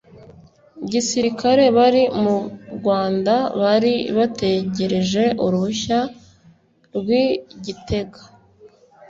[0.91, 2.37] gisirikare bari mu
[2.75, 5.99] rwanda bari bategereje uruhushya
[6.95, 7.25] rw’ i
[7.65, 8.19] gitega